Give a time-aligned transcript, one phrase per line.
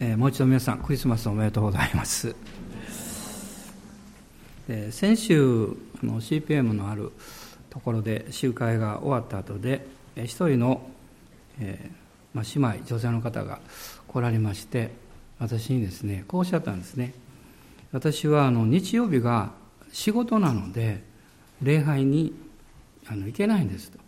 [0.00, 2.36] えー、もう一度皆さんクリスマスおめでとうございます、
[4.68, 7.10] えー、先週の CPM のある
[7.68, 9.84] ところで集会が終わった後で、
[10.14, 10.88] えー、一人の、
[11.60, 11.90] え
[12.32, 13.58] まあ、姉妹女性の方が
[14.06, 14.92] 来られまして
[15.40, 17.12] 私にですねこうおっしゃったんですね。
[17.90, 19.52] 私はあの日曜日が
[19.92, 21.02] 仕事なので
[21.62, 22.34] 礼拝に
[23.08, 23.98] あの行けないんですと。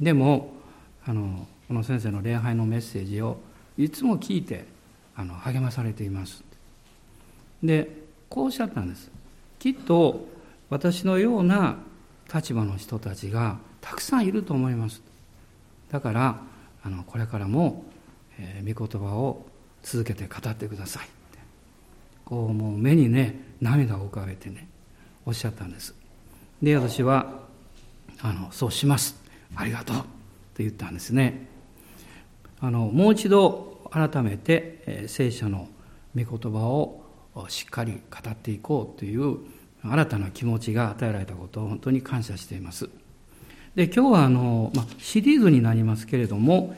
[0.00, 0.52] でも
[1.04, 3.38] あのこの先生の礼拝のメッセージを
[3.76, 4.71] いつも聞いて
[5.16, 6.42] あの励まされています。
[7.62, 7.88] で
[8.28, 9.10] こうおっしゃったんです。
[9.58, 10.26] きっと
[10.70, 11.76] 私のような
[12.32, 15.02] 立場の人たちがたくさんいると思います。
[15.90, 16.40] だから
[16.82, 17.84] あのこれからも、
[18.38, 19.44] えー、御言葉を
[19.82, 21.06] 続けて語ってください。
[21.06, 21.38] って
[22.24, 24.66] こうもう目にね涙を浮かべてね
[25.26, 25.94] おっしゃったんです。
[26.62, 27.42] で私は
[28.20, 29.20] あのそうします。
[29.54, 29.96] ありがとう。
[29.96, 30.04] と
[30.58, 31.46] 言ったんですね。
[32.60, 35.68] あのもう一度改めて聖書の
[36.16, 37.04] 御言葉を
[37.48, 39.38] しっかり語っていこうという
[39.84, 42.88] 新たな気持ちが与えられたことを本当に感謝しています。
[43.74, 46.76] で今日はあの、ま、シリーズになりますけれども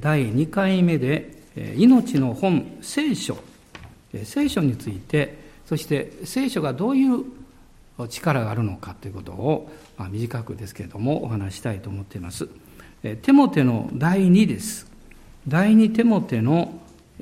[0.00, 1.32] 第2回目で
[1.76, 3.38] 命の本聖書
[4.24, 7.24] 聖書についてそして聖書がどういう
[8.08, 12.48] 力があるのかということを、まあ、短くですけれどもお話したいと思っています。
[13.22, 14.87] テモテの第2です。
[15.48, 16.78] 第二テモテの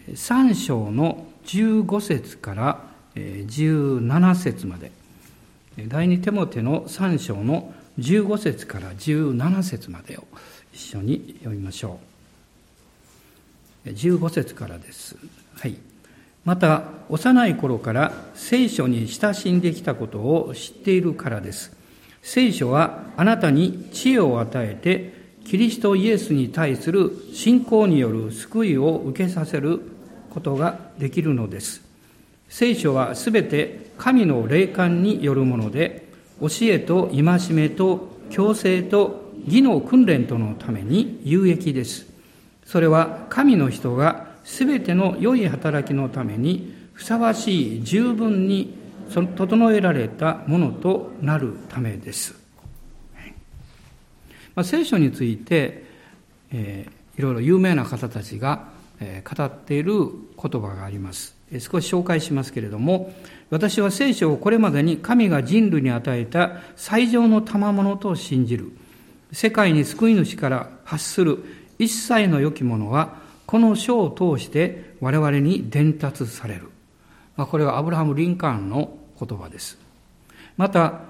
[0.09, 2.81] 3章の15節から
[3.15, 4.91] 17節まで。
[5.87, 10.25] 第二テモテの3章の15節から17節までを
[10.73, 12.01] 一緒に読みましょ
[13.87, 13.91] う。
[13.91, 15.17] 15節からです。
[15.61, 15.77] はい。
[16.45, 21.71] また幼い頃から聖書に親しんできたことを知っているからです。
[22.23, 25.16] 聖書はあなたに知恵を与えて
[25.47, 29.81] キリストイエスに対する信仰による救いを受けさせる
[30.31, 31.83] ことができるのです。
[32.49, 36.09] 聖書はすべて神の霊感によるもので、
[36.41, 42.07] 教えと戒めと強制と義の訓練とのために有益です。
[42.65, 48.75] それは神の人がすべての良い働きのためにふさわしい十分に
[49.37, 52.46] 整えられたものとなるためです。
[54.57, 55.85] まあ、聖書について、
[56.51, 58.69] えー、いろいろ有名な方たちが、
[59.01, 61.37] えー、語っている言葉があります。
[61.61, 63.15] 少し紹介しますけれども、
[63.51, 68.73] 私は聖書をこれまでに神が人類に与えた最上の賜物と信じる。
[69.31, 71.45] 世界に救い主から発する
[71.79, 73.15] 一切の良きものは、
[73.45, 76.71] この書を通して我々に伝達される。
[77.37, 79.79] まあ、これはアブラハム・リンカーンの言葉です。
[80.57, 81.03] また、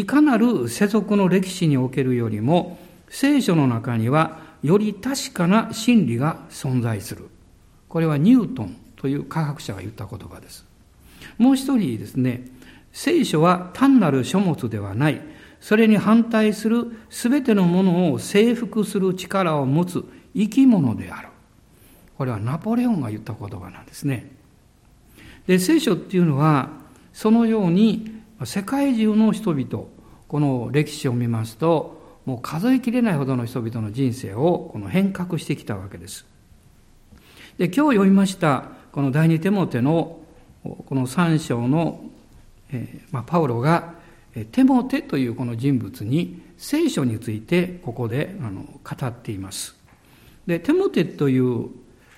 [0.00, 2.78] いかなる世俗の歴史におけるよりも、
[3.10, 7.28] 聖書の中にはより確かな真理が存在する。
[7.88, 10.64] これはニュートンという科学者が言った言葉です。
[11.36, 12.46] もう一人ですね、
[12.92, 15.20] 聖書は単なる書物ではない。
[15.60, 20.02] それに反対する全てのものを征服する力を持つ
[20.34, 21.28] 生き物である。
[22.16, 24.30] これはナポレオンが言った言葉なんですね。
[25.46, 26.70] で、聖書っていうのは、
[27.12, 29.84] そのように世界中の人々、
[30.28, 36.26] この歴史を見ますと、もう数えきれないほどの人々の人生をこの変革してきたわけです。
[37.58, 40.20] で、今日読みましたこの第二テモテの
[40.62, 42.00] この3章の、
[42.70, 43.94] えー、まあ、パウロが
[44.52, 49.76] テモテというこの人物に聖書についてここであの語っています。
[50.46, 51.68] で、テモテという、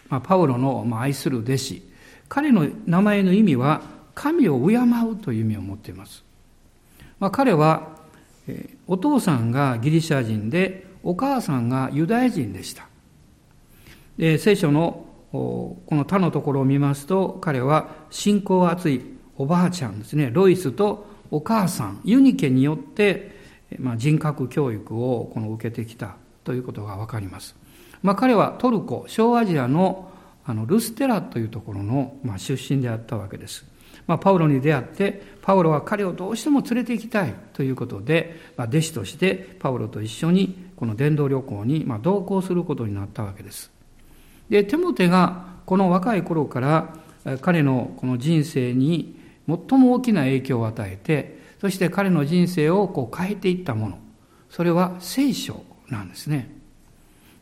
[0.09, 1.83] まあ、パウロの、まあ、愛する弟子、
[2.29, 3.83] 彼の名前の意味は
[4.15, 6.25] 神を敬うという意味を持っています。
[7.19, 7.97] まあ、彼は、
[8.87, 12.87] お父さんがギリシャ人で、お母さんがユダヤ人でした。
[14.17, 19.01] で聖書のこの他のところを見ますと、彼は信仰厚い
[19.37, 23.41] おばあちゃんですね、ロイスとお母さん、ユニケによって、
[23.79, 27.57] まあ、人格教育をこの受けてきたということがわかります。
[28.03, 30.11] まあ、彼はトルコ、小アジアの
[30.45, 33.65] あのルステラというところの、まあ、出身であったわけです。
[34.07, 43.71] まあ、パウロに出会って、パウロは彼をどうしても連れて行きたいということで、まあ、弟子としてパウロと一緒にこの伝道旅行にま同行することになったわけです。
[44.49, 46.95] で、テモテがこの若い頃から
[47.41, 49.17] 彼のこの人生に
[49.47, 53.99] 最も大きな影響を与えて、そして彼の人生をこう変えていったもの、
[54.51, 56.51] それは聖書なんですね。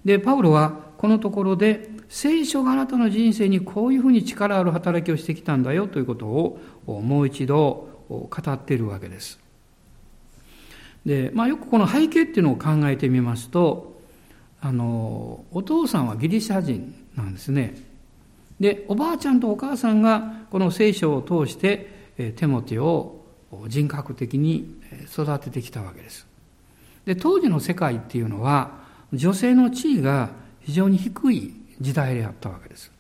[0.04, 9.38] で、パウロはこのところで聖書があなたの人生にこういうふうに力ある働きをしてきたんだよということをもう一度語っているわけです。
[11.06, 14.00] で、まあよくこの背景っていうのを考えてみますと、
[14.60, 17.76] あの、お父さんはギリシャ人なんですね。
[18.58, 23.24] で、おばあちゃんとお母さんがこの聖書を通して、テモテを
[23.68, 24.80] 人格的に
[25.12, 26.26] 育ててきたわけです。
[27.04, 28.80] で、当時の世界っていうのは、
[29.12, 30.30] 女性の地位が
[30.60, 32.92] 非常に低い時代であったわけです。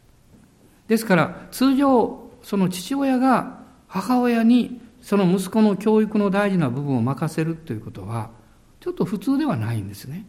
[0.88, 8.30] ですから、通常、その父親が母親にその息子の教育の大事な部分を任せるということは、
[8.80, 10.24] ちょっと普通ではないんですね。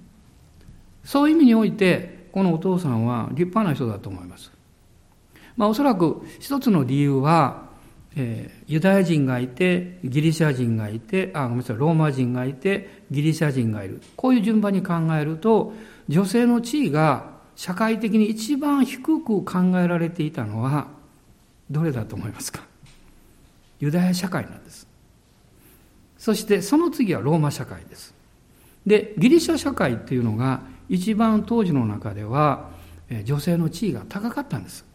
[1.03, 4.51] そういう意味において、このお父さんは立派な人だと思います。
[5.57, 7.69] まあ、おそらく一つの理由は、
[8.15, 14.01] えー、ユダヤ人がいて、ギリシャ人がいて、あ、ごめんなさい、ローマ人がいて、ギリシャ人がいる。
[14.15, 15.73] こういう順番に考えると、
[16.07, 20.87] 女性の地位が社会的に一番低く考えられていたのは、
[21.69, 22.63] どれだと思いますか？
[23.79, 24.87] ユダヤ社会なんです。
[26.17, 28.13] そしてその次はローマ社会です。
[28.85, 32.69] で、ギリシャ社会っていうのが一番当時の中では
[33.23, 34.85] 女性の地位が高かったんです。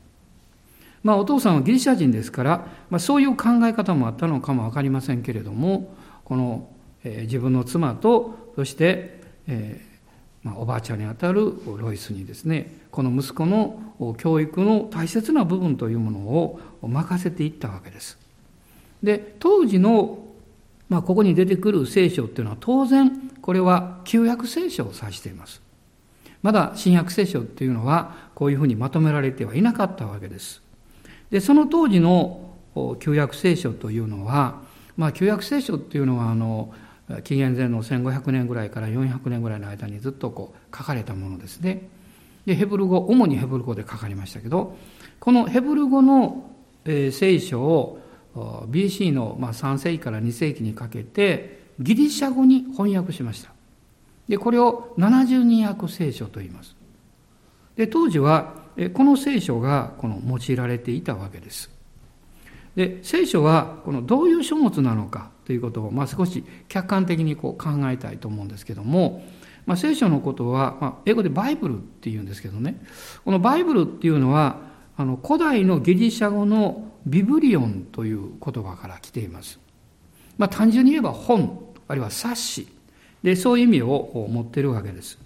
[1.03, 5.94] まあお父さんはギリシャ人ですから、まあ、そういう考え方もあったのかもわかりませんけれども、
[6.25, 6.69] この、
[7.05, 9.85] え、自分の妻と、そして、えー
[10.46, 18.16] まあ、おばあちゃんにあたるロイスにですね、この息子の教育の大切な部分というものを任せていったわけです。
[19.02, 20.25] で、当時の、
[20.88, 25.60] まあ、ここに出てくる聖書っていうのは当然、これは旧約聖書を指しています。
[26.43, 30.62] まだ新約聖書っていうのはこういうふうにまとめられてはいなかったわけです。
[31.31, 32.54] で、その当時の
[33.00, 34.62] 旧約聖書というのは、
[34.96, 36.72] まあ、旧約聖書っていうのは、あの、
[37.23, 41.88] 紀元前の1500年ぐらいから400年ぐらいの間にずっとこう書かれたものですね。
[42.47, 44.76] で、ヘブル語、主にヘブル語で書かれましたけど、
[45.20, 46.50] このヘブル語の、
[46.85, 47.99] 聖書を
[48.35, 53.50] BC の、まあ、3世紀から2世紀にかけてギリシャ語に翻訳しました。
[54.29, 56.76] で、これを70人訳聖書と言います。
[57.76, 58.55] で、当時は
[58.94, 61.70] この聖書がこの用いられていたわけです。
[62.76, 69.25] で、聖書はこのどういう書物なのかということを、まあ、少し客観的にこう考えたいと思うんですけども、
[69.64, 72.84] まあ、聖書のことは、まあ、英語でバイブルっていうんですけどね、
[73.25, 74.58] このバイブルっていうのは、
[74.96, 79.60] あの古代のギリシャ語のビブリオンという言葉から来ています。
[80.37, 82.69] まあ、単純に言えば本、あるいは冊子
[83.22, 85.19] で、そういう意味を持っているわけです。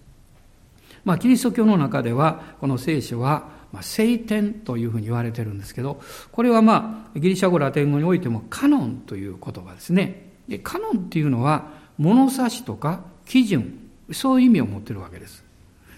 [1.05, 6.01] まあ、キリスト教の中では、この聖書は、まあ、聖典というふうに言われてるんですけど、
[6.33, 10.31] これはまあ、ギリシャ語、ラテン語においてもカノンという言葉ですね。
[10.49, 11.69] でカノンっていうのは、
[11.99, 13.79] 物差しとか基準、
[14.13, 15.45] そういう意味を持ってるわけです。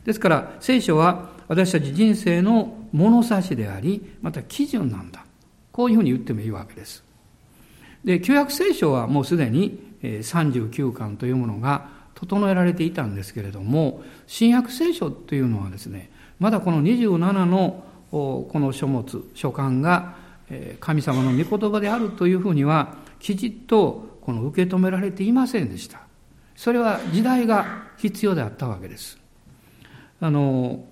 [0.05, 5.25] ですから、聖書は私たち人生の物差しであり、また基準なんだ。
[5.71, 7.03] こういうふうに言ってもいいわけです。
[8.05, 16.11] で、旧約聖書はもうすでに39巻というものが整えられていたんですけれども、新約聖書というのはですね、
[16.43, 20.17] まだこの27のこの書物、書簡が
[20.81, 26.01] 神様の御言葉であるというふうには、きちっとこの受け止められていませんでした。
[26.57, 29.19] それは時代が必要であったわけです。
[30.21, 30.85] あの、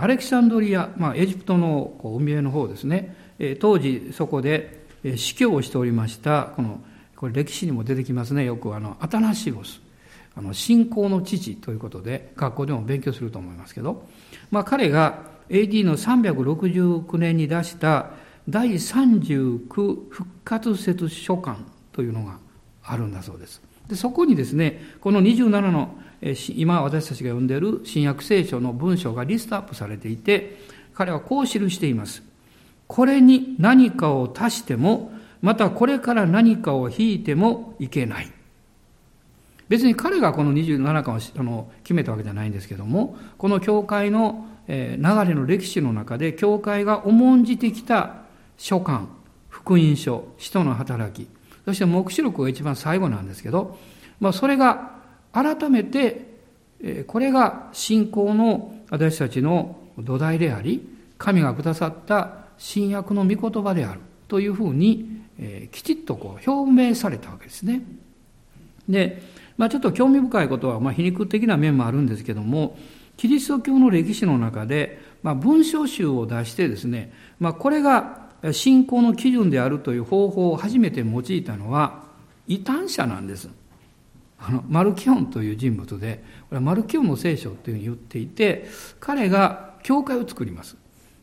[0.00, 3.14] アレキサンドリア、まあ、エジプトの海辺の方ですね、
[3.60, 6.80] 当時そこで司教をしておりました、この、
[7.14, 9.80] これ歴史にも出てきますね、よくあの、アタナシオス。
[10.34, 14.06] あの信仰の父ということで学校でも勉強すると思いますけど、
[14.52, 15.18] まあ、彼が
[15.48, 18.10] AD の369年に出した
[18.48, 19.66] 第39
[20.10, 21.58] 復活説書簡
[21.92, 22.38] というのが
[22.84, 23.62] あるんだそうです。
[23.88, 25.96] でそこにですねこの27の
[26.56, 30.58] 今私たちが読んでいる新約聖書の文章がリストアップされていて
[30.94, 32.22] 彼はこう記しています。
[32.86, 38.30] これに何かを足してもまたこれから何かを引いてもいけない。
[39.68, 48.22] 別に彼がこの27巻をあの決めたわけじゃないんですけども、この教会の流れの歴史の中で、教会が重んじてきた
[48.56, 49.06] 書簡、
[49.48, 51.28] 福音書、使徒の働き、
[51.64, 53.78] そして黙示録が一番最後なんですけど、
[54.20, 54.92] まあ、それが
[55.32, 56.32] 改めて、
[57.06, 60.88] これが信仰の私たちの土台であり、
[61.18, 67.82] 神がくださった新約の御言葉であるというふうに、えきちっとこう表明されたわけですね。
[68.88, 69.22] で、
[69.56, 72.76] まあ、ちょっと興味深いことは、まあ、皮肉的な面もあるんですけども、
[73.22, 82.02] キリスト教の歴史の中で、まあ、文章集を出してですね、まあ、これが信仰の基準であるという方法を初めて用いたのは、
[82.48, 83.48] 異端者なんです。
[84.40, 88.66] あの、マルキオンという人物で、これはマルキオンの聖書というふうに言っていて、
[88.98, 90.76] 彼が教会を作ります。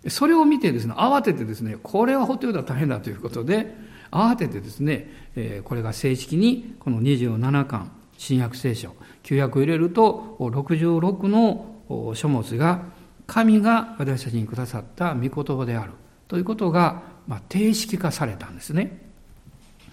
[0.08, 3.76] それを見てですね、慌ててですね、これは放っておいたら大変だということで、
[4.10, 11.76] 慌ててですね、えこれが正式にこの27巻、新約聖書、旧約を入れると66の
[12.14, 12.82] 書物が
[13.28, 15.92] 神が私たちにくださった御言葉である
[16.28, 19.10] ということが、まあ、定式化されたんですね。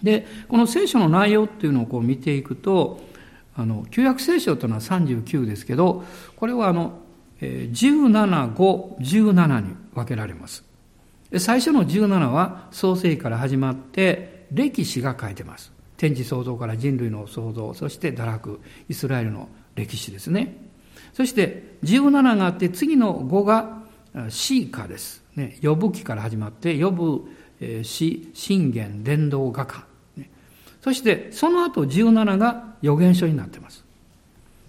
[0.03, 3.01] で、この聖書の内容っていうのをこう見ていくと、
[3.57, 6.05] あの、旧約聖書というのは39ですけど、
[6.37, 6.99] これはあの、
[7.41, 10.65] 17、5、17に分けられます。
[11.39, 15.73] 最初の17は創世記から始まって歴史が書いてます。
[15.97, 20.66] 天地創造から人類の創造、そして堕落、イスラエルの歴史ですね。
[21.17, 23.79] そして17があって次の5が
[24.29, 25.25] シーカです。
[25.35, 27.23] ね、呼ぶ記から始まって呼ぶ
[27.83, 29.87] 詩、信玄、伝道画家。
[30.19, 30.29] ね、
[30.83, 33.83] そしてその後17が予言書になっています。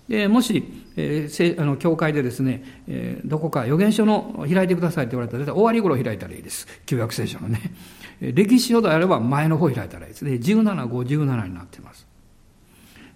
[0.08, 0.64] でもし、
[0.96, 6.66] えー、あの教会でですね、えー、どこか予言書の開いてくださいって言われたら、終わり頃開いたらいいです。
[6.86, 7.74] 旧約聖書のね。
[8.22, 10.36] 歴史書であれば前の方開いたらいいですね。
[10.36, 12.08] 17、5、17になっています。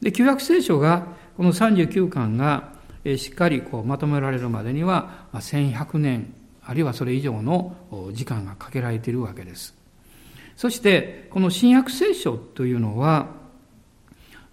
[0.02, 1.06] で、旧約聖書が、
[1.38, 2.81] この39巻が、
[3.18, 7.76] しっかりこうまとめられるまでには、まあ、1100年、あるいはそれ以上の
[8.14, 9.76] 時間がかけられているわけです。
[10.56, 13.42] そして、この新約聖書というのは、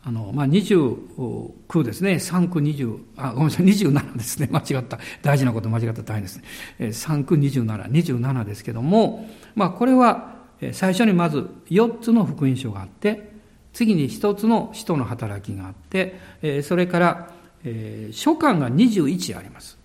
[0.04, 2.12] あの、まあ、29ですね。
[2.14, 4.48] 3区20、あ、ごめんなさい、27ですね。
[4.52, 4.98] 間違った。
[5.22, 6.44] 大事なこと間違った大変ですね。
[6.78, 10.38] 3区27、27ですけども、まあ、これは、
[10.72, 13.32] 最初にまず4つの福音書があって、
[13.72, 19.78] 次に1つの使徒の働きがあって、それから、えー、書簡が21あります。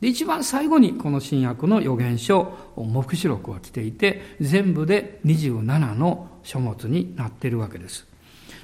[0.00, 8.06] で、一番最後にこの新約の予言書、目視録が来ていて、全部で27の書物になっているわけです。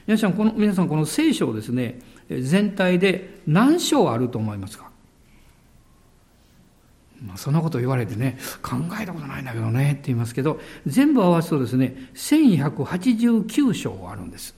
[0.06, 4.90] 皆さん、この、皆さん、この聖書をですね、全体で何章あると思いますか？
[7.22, 14.54] まあ、そんなこと言われてね、考えたことないんだけどね、って言いますけど、全部合わせるとですね、1189章あるんです。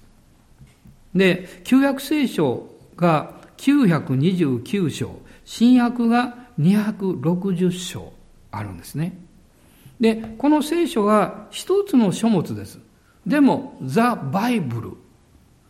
[1.14, 8.12] で、旧約聖書が929章、新約が260章
[8.50, 9.18] あるんですね。
[10.00, 12.78] で、この聖書は一つの書物です。
[13.26, 14.92] でも、ザ・バイブル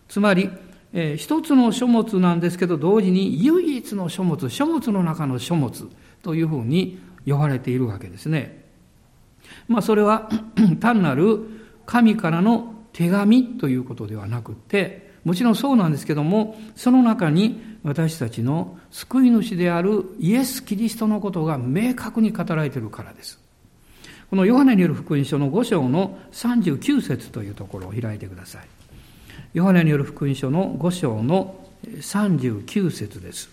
[0.09, 0.51] つまり、
[0.93, 5.89] えー、一つの書物なんですけど、同時に唯一の書物、書物の中の書物
[6.23, 8.65] というふうに呼ばれているわけですね。
[9.69, 10.29] まあ、それは
[10.81, 11.41] 単なる
[11.87, 23.41] 神からの手紙ということではなくて、もちろんそうなんですけども、その中に私たちの救い主であるイエス・キリストのことが明確に語られているからです。
[24.31, 28.69] このヨハネによる福音書の5章の39節というところを開いてください。
[29.53, 33.51] ヨハネによる福音書の5章の39節です。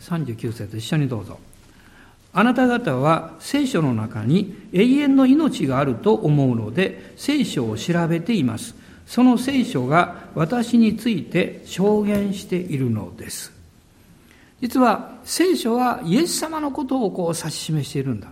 [0.00, 1.40] 39節一緒にどうぞ。
[2.32, 8.74] あなた方は聖書の中に永遠の命があると思うので聖書を調べています。
[9.06, 13.52] その聖書が私について証言しているのです。
[14.60, 18.28] 実は聖書はイエス様のことをこう指し示しているんだ。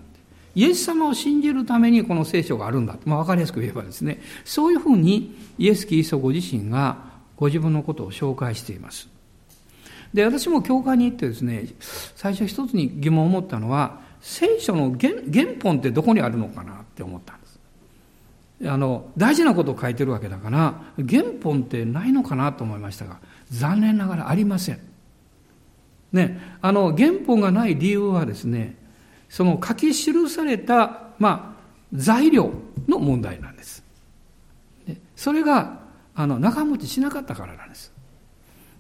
[0.55, 2.97] イエス様を信じるためにこの聖書があるんだ。
[3.05, 6.97] まあ、わかりやすく言えばですね、そういうふうにイエス・キリストご自身が
[7.37, 9.09] ご自分のことを紹介しています。
[10.13, 11.67] で、私も教会に行ってですね、
[12.17, 17.61] 最初一つに疑問を持ったのは、聖書の原原本ってどこにあるのかなって思ったんです。
[18.67, 23.19] あの、大事なことを書いてるわけだから、原本ってないのかなと思いましたが、
[23.51, 24.81] 残念ながらありません。
[26.13, 28.77] ね、あの、原本がない理由はですね、
[29.29, 31.63] その書き記された、まあ、
[31.93, 32.51] 材料
[32.89, 33.85] の問題なんです。
[35.15, 35.81] それが、
[36.15, 37.93] あの、長持ちしなかったからなんです。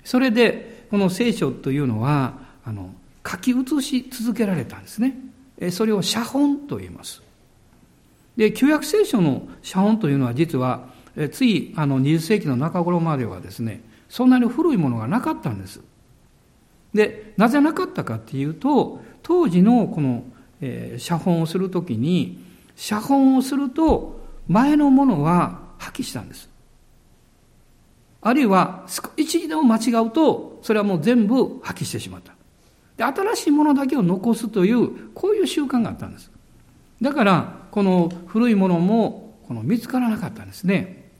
[0.04, 2.90] それで、この聖書というのは、あの、
[3.26, 5.16] 書き写し続けられたんですね。
[5.70, 7.22] それを写本と言います。
[8.36, 10.88] で、旧約聖書の写本というのは実は、
[11.32, 15.80] ついあの20世紀の中頃まではですね、そんなに古いものがなかったんです。
[16.94, 20.24] で、なぜなかったかっていうと、当時のこの
[20.60, 22.38] え、写本をするときに、
[22.76, 26.48] 写本をすると、前のものは破棄したんです。
[28.20, 32.34] あるいは、一時でも間違うと、それはもう全部破棄してしまった。
[32.98, 36.30] で、新しいものだけを残すという、こういう習慣があったんです。
[37.00, 41.10] だから、この古いものも、この見つからなかったんですね。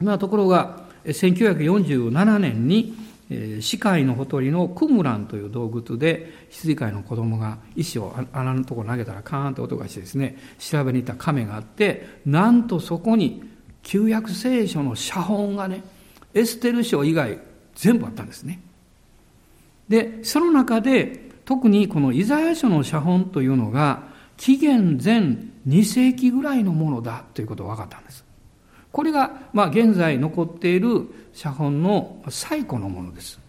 [0.00, 2.94] まあ、ところが、1947年に、
[3.28, 13.42] え、歯科医のほとりのクムランという動物で羊飼いの子供が石を穴のところ投げたらカーンと音がしてですね調べに行った亀があってなんとそこに
[13.82, 15.82] 旧約聖書の写本がね
[16.32, 17.38] エステル書以外
[17.74, 18.60] 全部あったんですね
[19.88, 24.04] でその中で特にこのイザヤ書の写本というのが
[24.36, 25.20] 紀元前
[25.68, 28.24] 2世紀ぐらいのものだということが分かったんです
[28.94, 33.40] これが、まあ、現在残っている写本の最古のものです。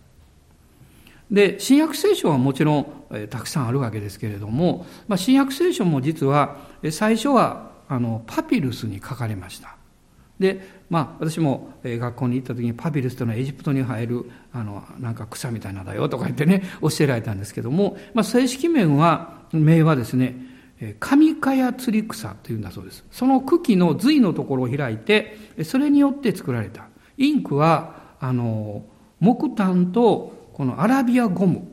[1.30, 2.88] で、新約聖書はもちろん、
[3.30, 6.58] たくさんあるわけですけれども、まあ、新約聖書も実は、
[6.90, 9.78] 最初は、あの、パピルスに書かれました。
[10.40, 20.36] で、まあ、私も学校に行った時にパピルスというのはエジプトに生えるあのなんか草みたいなんだよとか言ってね教えられたんですけども、まあ、正式名は名はですね
[21.00, 23.06] 神かや釣り草というんだそうです。
[23.10, 26.88] その茎の髄のところを開いてそれによって作られた。
[27.18, 28.84] インクはあの
[29.20, 31.68] 木炭とこのアラビアゴム。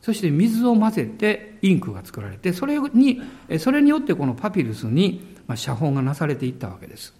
[0.00, 3.20] そして水を混ぜてインクが作られてそれに
[3.58, 7.17] それによってこのパピルスに写本がなされていったわけです。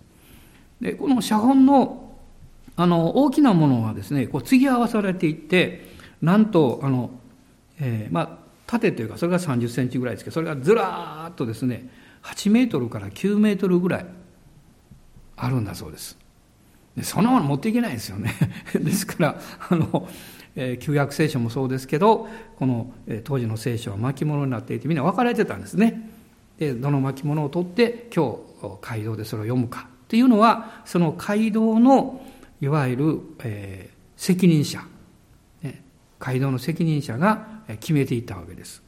[0.81, 2.05] でこの写本の
[2.77, 5.85] あの大きなものはですねこう継ぎ合わされていって
[6.23, 7.11] なんとあの、
[7.81, 11.89] えー、まあ縦というかそれが30センチぐらいですけどそれがずらーっとですね
[12.23, 14.07] 8メートルから9メートルぐらい
[15.37, 16.17] あるんだそうです。
[16.97, 18.35] でそんなもの持っていけないですよね。
[18.75, 20.09] ですからあの、
[20.55, 26.11] えー、旧約聖書もそうですけどこの、えー、当時の聖書は巻物になっていてみんな分かれてたんですね。
[26.59, 29.89] でどの巻物を取って今日街道でそれを読むか。
[30.09, 32.25] っていうのは、その街道の、
[32.63, 34.81] いわゆる、えー、責任者、
[35.63, 35.83] ね、
[36.19, 37.47] 街道の責任者が
[37.81, 38.83] 決めていたわけです。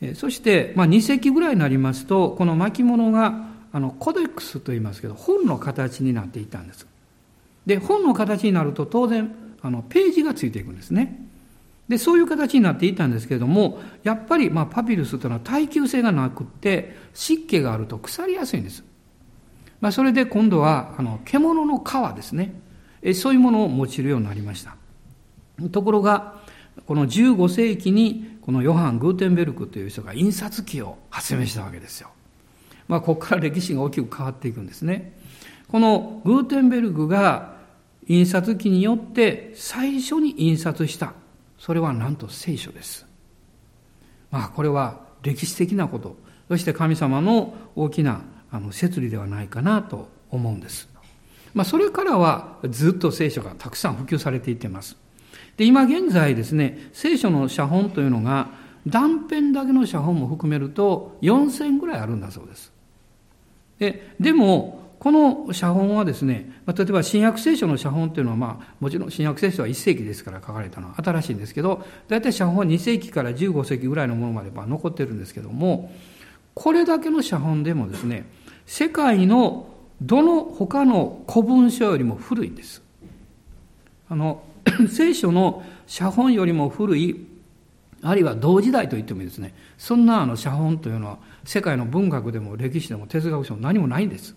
[0.00, 6.86] えー、そして、まあ、2世紀ぐらいになりますと、この巻物が、あの、コデックスと言いますけど、本の形になっていたんです。
[7.66, 11.22] で、本の形になると当然、あの、ページがついていくんですね。
[11.86, 18.82] で、そういう形になっていたんですけれども、やっぱり、まあ、パピルスというのは耐久性がなくって、湿気があると腐りやすいんです。
[19.80, 22.54] まあ、それで今度はあの獣の皮ですね。
[23.14, 24.76] そういうものを用いるようになりました。
[25.70, 26.36] ところが
[26.86, 32.10] この15世紀にこのヨハン・グーテンベルクという人が印刷機を発明したわけですよ、
[32.86, 35.16] まあ、ここから歴史が大きく変わっていくんですね。
[35.68, 37.58] このグーテンベルクが
[38.06, 41.12] 印刷機によって最初に印刷した
[41.58, 43.06] それはなんと聖書です。
[44.30, 46.16] まあこれは歴史的なこと。
[46.48, 50.88] そして神様の大きなあの摂理ではないかなと思うんです。
[51.54, 54.96] まあ、それからはずっと聖書がたくさん普及されていってます。
[55.56, 58.48] で、今現在ですね、聖書の写本というのが
[58.86, 62.72] 断片だけの写本も含めると4000ぐらいあるんだそうです。
[63.78, 75.92] で、でも、この写本はですね、まあ、例えば新約聖書の写本っていうのは、まあ、もちろん新約聖書は1世紀ですから書かれたのは新しいんですけど、大体写本は2世紀から15世紀ぐらいのものまで残ってるんですけども、
[76.54, 78.26] これだけの写本でもですね、
[78.68, 79.66] 世界の
[80.02, 82.82] どの他の古文書よりも古いんです。
[84.10, 84.42] あの、
[84.92, 87.26] 聖書の写本よりも古い、
[88.02, 89.54] あるいは同時代と言ってもいいですね。
[89.78, 94.36] そんなあの写本というのは世界の文学でも歴史でも哲学書も何もないんです。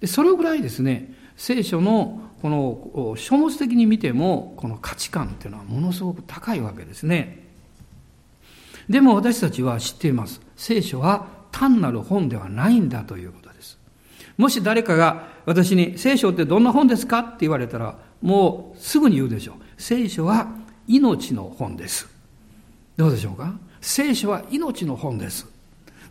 [0.00, 7.44] でそれぐらいですね、聖書のこの書物的に見てもこの価値観っていうのはものすごく高いわけですね。
[8.88, 10.40] でも私たちは知っています。
[10.54, 13.78] 聖書は単なる本ではないんだということです。
[14.36, 19.54] もし誰かが私に聖書ってどんな本ですかって言われたら、もうすぐに言うでしょう。
[19.78, 20.48] 聖書は
[20.86, 22.06] 命の本です。
[22.98, 23.54] どうでしょうか？
[23.80, 25.46] 聖書は命の本です。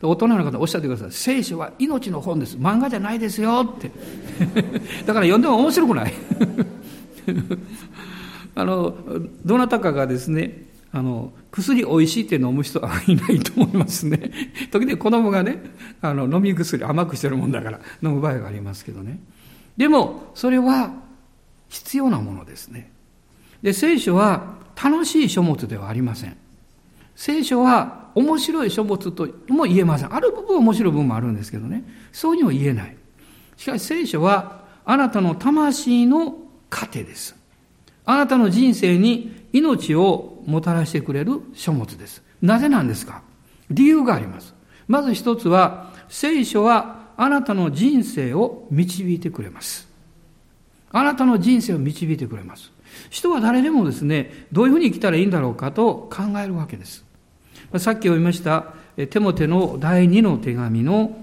[0.01, 1.11] 大人の方おっしゃってください。
[1.11, 2.57] 聖書は命の本です。
[2.57, 3.91] 漫画じゃないですよって。
[5.05, 6.13] だから読んでも面白くない。
[8.55, 8.97] あの、
[9.45, 10.63] どなたかがですね、
[10.95, 14.31] あの、薬おいしいって飲む人はいないと思いますね。
[14.71, 15.61] 時々子供がね、
[15.99, 19.19] あの、飲み薬甘くしてるもんだから飲む場合がありますけどね。
[19.75, 20.93] でも、それは
[21.67, 22.93] 必要なものですね。
[23.61, 26.37] で、聖書は楽しい書物ではありません。
[27.17, 30.15] 聖書は面白い書物とも言えません。
[30.15, 31.83] ある部分面白い部分もあるんですけどね。
[32.13, 32.95] そうにも言えない。
[33.57, 36.37] しかし聖書はあなたの魂の
[36.69, 37.35] 糧です。
[38.05, 42.23] あなたの人生に命をもたらしてくれる書物です。
[42.41, 43.21] なぜなんですか？
[43.69, 44.53] 理由があります。
[44.87, 49.87] まず一つは、聖書はあなたの人生を導いてくれます。
[50.91, 52.71] あなたの人生を導いてくれます。
[53.09, 57.03] 人は誰でもですね、どういうふうに生きたらいいんだろうかと考えるわけです。
[57.77, 58.73] さっき読みました、
[59.09, 61.17] テモテの第二の手紙の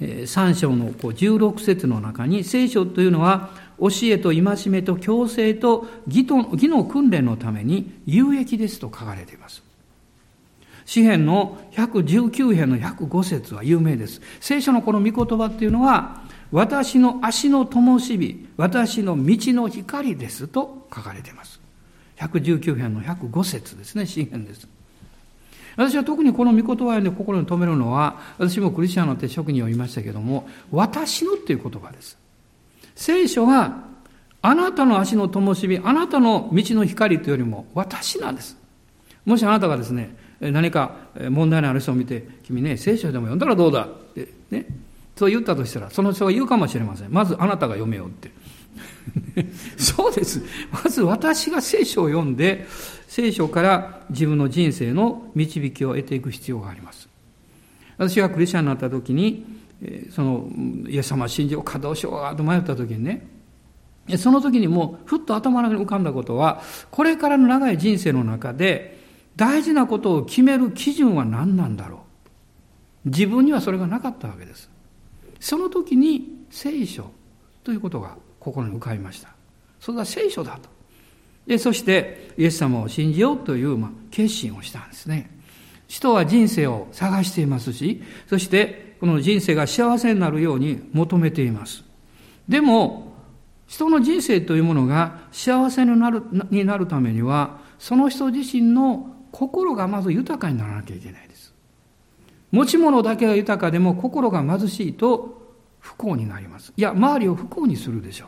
[0.00, 9.62] 3章の16節の中に、聖書というのは教えと戒めと強制と義と義の訓練のために有益ですと書かれています。
[10.84, 14.20] 詩篇の119編の105節は有名です。
[14.40, 21.60] 聖書のこの御言葉っていうのは、私の足の灯火、私の道の光ですと書かれています。
[22.16, 24.66] 119編の105節ですね、詩篇です。
[25.76, 32.18] 私は特にこの御言葉を、心に留めるのは、私もクリスチャンの手職人を言いましたけども、私のっていう言葉です。
[33.00, 33.78] 聖書は
[34.42, 38.58] あなたの足の灯火、あなたの道の光というよりも私なんです。
[39.24, 40.96] もしあなたがですね、何か
[41.30, 43.86] 問題のある人を見て、君ね、聖書でも読んだらどうだ？
[43.86, 44.66] ってね、
[45.16, 47.10] そう言ったとしたら、その人は言うかもしれません。
[47.10, 48.30] まずあなたが読めよって。
[49.82, 50.42] そうです。
[50.70, 52.66] まず私が聖書を読んで、
[53.08, 57.08] 聖書から自分の人生の導きを得ていく必要があります。
[57.96, 59.58] 私がクリスチャンになった時に、
[60.10, 60.48] その、
[60.88, 63.26] イエス様を信じようかどうしようかと迷った時にね、
[64.16, 68.98] その時にもうふっと頭の中に浮かんだことは、これからの長い人生の中で、
[69.36, 72.04] 大事なことを決める基準は何なんだろ
[73.06, 73.08] う。
[73.08, 74.68] 自分にはそれがなかったわけです。
[75.38, 77.10] その時に聖書
[77.64, 79.30] ということが心に浮かびました。
[79.78, 80.68] それが聖書だと。
[81.46, 85.39] で、そしてイエス様を信じようという、まあ、決心をしたんですね。
[85.90, 91.82] 人は人生を探していますし、そしてこの人生が幸せになるように求めています。
[92.48, 93.12] でも、
[93.66, 101.52] 人の人生というものが幸せになるになるためには、その人自身の心がまず豊かにならなきゃいけないです。
[102.52, 106.72] 持ち物だけが豊かでも心が貧しいと不幸になります。
[106.76, 108.26] いや、周りを不幸にするでしょ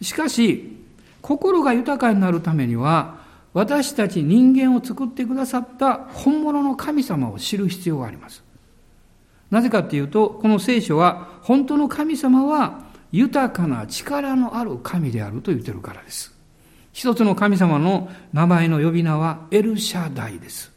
[0.00, 0.04] う。
[0.04, 0.78] しかし、
[1.22, 3.22] 心が豊かになるためには、
[3.54, 8.44] 私たち人間を作ってくださった本物の神様を知る必要があります。
[9.50, 16.34] なぜかっていうと、この聖書は、本当の神様は豊かな力のある神であると言ってるからです。
[16.92, 20.72] 一つの神様の名前の呼び名はエルシャダイです。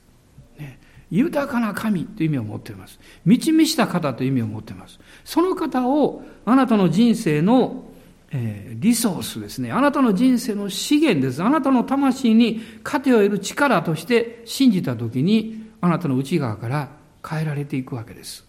[0.59, 2.99] ね、豊かな神という意味を持っています。
[3.25, 4.99] 満ち満ちた方という意味を持っています。
[5.25, 7.85] その方をあなたの人生の、
[8.31, 9.71] えー、リソースですね。
[9.71, 11.41] あなたの人生の資源です。
[11.41, 16.89] あなたの魂に糧を得る力として信じたときに、あなたの内側から
[17.27, 18.45] 変えられていくわけです。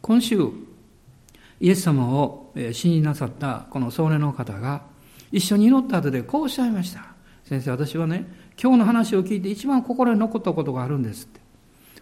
[0.00, 0.38] 今週、
[1.60, 4.82] イエス様を信じなさったこの少年の方が、
[5.30, 7.06] 一緒に祈った後でこうおっしゃいました。
[7.44, 8.26] 先生、私はね、
[8.60, 11.40] 今日の話を聞いて一番心に残ったことがあるんですって。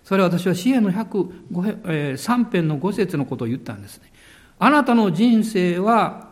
[0.05, 4.13] それは私は支援の103編の5節のことを言ったんですね。
[4.59, 6.30] あなたの人生は、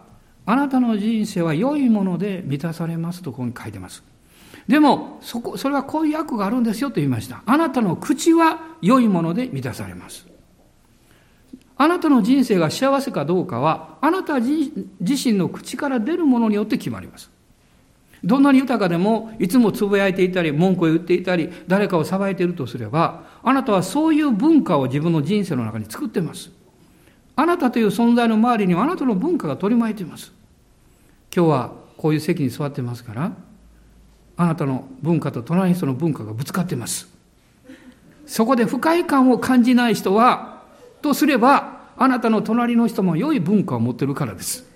[0.51, 4.03] あなたの人生は良いもので満たされますとここに書いてます。
[4.67, 7.43] でも、そこ、それはこういう訳があるんですよと言いました。
[7.45, 10.27] あなたの口は良いもので満たされます。
[11.77, 17.31] あなたの人生が幸せかどうかは、あなた自身の口から出るものによって決まります。
[18.25, 26.51] どんなに豊かでも、いつもつぶやいていたり、文句を言っていたり、誰かを裁いているとすれば、あなたはそういう文化を自分の人生の中に作っています。
[27.37, 30.38] あなたという存在の周りにはあなたの文化が取り巻いています。
[31.38, 33.33] 今日はこういう席に座ってますから、
[34.37, 37.09] あなたの文化と隣の人の文化がぶつかってます。
[38.27, 40.64] そこで不快感を感じない人は、
[41.01, 44.68] とすれば、あなたの隣の人も良い文化を持ってるからです。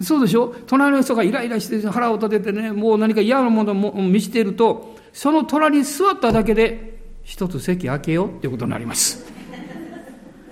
[0.00, 0.54] そうでしょ？
[0.68, 9.26] 隣の人がイライラして腹を立ててね、もう何か嫌なものを見せていると、その隣に座っただけで、一つ席開けようっていうことになります。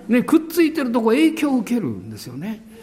[0.09, 2.74] ね、くっついてるとこ影響を受けるんですよね。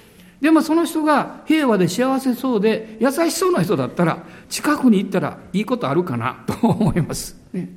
[0.42, 7.40] でもその人が平和で幸せそうで優しそうな人だったら、近くに行ったらいいことあるかな と思います。
[7.54, 7.70] ね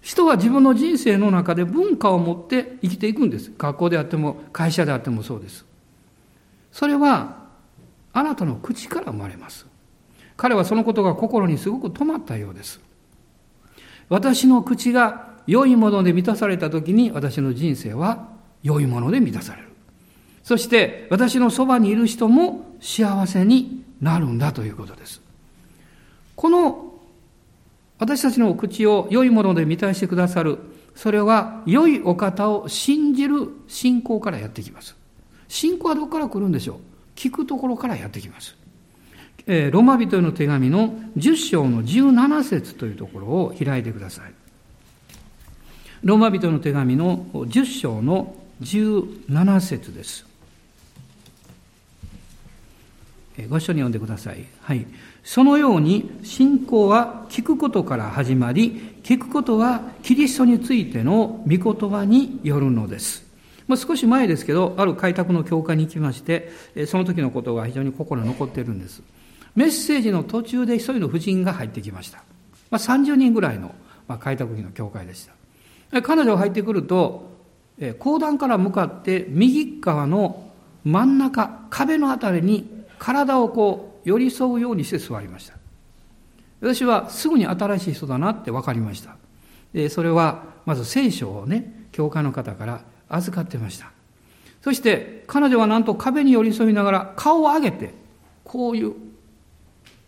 [0.00, 3.52] 人は自分の人生の中で文化を持って生きていくんです。
[3.56, 5.66] 学校であっても会社であってもそうです。
[6.72, 7.46] それは
[8.12, 9.66] あなたの口から生まれます。
[10.36, 12.80] 彼はそのことが心にすごく止まったようです。
[14.08, 18.28] 私の口が良いもので満たされた時に私の人生は
[18.62, 19.67] 良いもので満たされる。
[20.48, 25.20] そして私のそばにいる人も幸せになるんだということです。
[26.36, 26.94] この
[27.98, 30.58] 私たちのお口を良いもので満たしてくださる。
[30.94, 34.96] それは良いお方を信じる信仰からやってきます。
[35.48, 36.78] 信仰はどこから来るんでしょう？
[37.14, 38.56] 聞くところからやってきます。
[39.46, 44.32] えー、ロマ人への手紙の10章の17節というところを開いてください。
[46.04, 50.26] ローマ人の手紙の10章の17節です。
[53.46, 54.44] ご一緒に読んでください。
[54.62, 54.86] はい。
[55.22, 63.26] そのように信仰は聞くことから始まり、聞くことはキリストについての御言葉によるのです。
[63.68, 66.50] まあ、少し前ですけど、ある開拓の教会に行きまして、
[66.86, 69.02] その時のことが非常に心に残っているんです。
[69.54, 72.24] メッセージの途中で一人の婦人が入ってきました。
[72.70, 73.74] まあ、30人ぐらいの、
[74.08, 75.28] ま、開拓費の教会でし
[75.92, 76.02] た。
[76.02, 77.28] 彼女が入ってくると、
[77.98, 80.50] 講談から向かって右側の
[80.84, 85.54] 真ん中、壁のあたりに体をこう寄り添うようにして座りました。
[86.60, 89.16] 私はすぐに新しい人だなって分かりました。
[89.72, 93.92] でそれは、まず聖書をね、教会の方から預かってました。
[94.62, 97.94] そして、彼女はなんと壁に寄り添いながら顔を上げて、
[98.44, 98.94] こういう、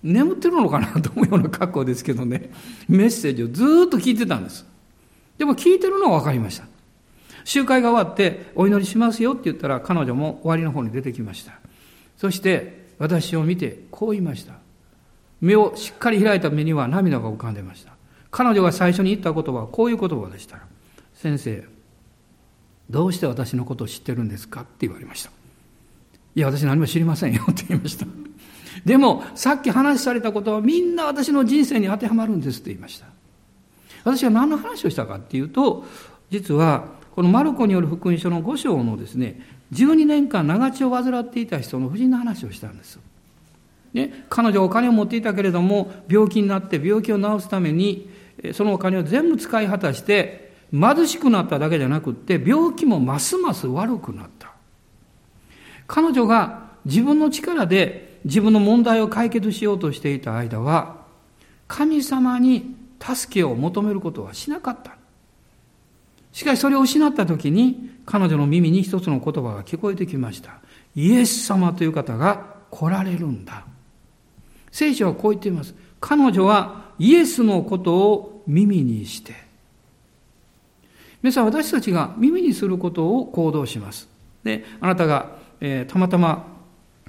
[0.02, 2.50] 眠ってるのかなと思うような格好ですけどね、
[2.88, 4.66] メッセージをずっと聞いてたんです。
[5.38, 6.66] でも聞いてるのは分かりました。
[7.44, 11.52] 集会が終わって、お祈りしますよって言ったら、彼女も終わりの方に出てきました。
[12.16, 14.52] そして、私を見て、こう言いました。
[15.40, 17.94] 目をしっかり開いた目には涙が浮かんでました。
[18.30, 20.58] 彼女が最初に言った言葉はこういう言葉でした。
[21.14, 21.64] 先生、
[22.90, 25.30] どうして私のことを知ってるんですかって言われました。
[26.34, 28.06] いや、私何も知りませんよって言いました。
[28.84, 33.06] でも、さっき話されたことはみんな私の人生に当てはまるんですって言いました。
[34.04, 35.86] 私は何の話をしたかっていうと、
[36.30, 36.84] 実は、
[37.14, 39.40] このマルコによる福音書の5章のですね、
[39.72, 42.98] 12年間長血を患っていた人の夫人の話をしたんです。
[43.92, 48.10] ね、彼女はお金を持っていたけれども、病気になって病気を治すために、
[48.52, 54.52] そのお金を全部使い果たして、貧しくなっただけじゃなくって、病気もますます悪くなった。
[55.86, 61.04] 彼女が自分の力で自分の問題を解決しようとしていた間は、
[61.66, 64.99] 神様に助けを求めることはしなかった。
[66.32, 70.60] しかしそれを失った時に彼女の耳に一つの言葉が聞こえてきました。
[70.94, 73.64] イエス様という方が来られるんだ。
[74.70, 75.74] 聖書はこう言っています。
[76.00, 79.34] 彼女はイエスのことを耳にして、
[81.22, 84.08] 皆さん私たちが耳にすることを行動します。
[84.42, 86.46] で、あなたが、えー、たまたま